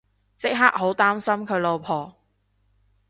[0.35, 2.15] 即刻好擔心佢老婆